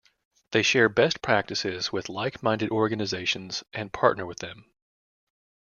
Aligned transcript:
They 0.49 0.63
share 0.63 0.89
best 0.89 1.21
practices 1.21 1.91
with 1.91 2.09
like-minded 2.09 2.71
organizations 2.71 3.63
and 3.71 3.93
partner 3.93 4.25
with 4.25 4.39
them. 4.39 4.65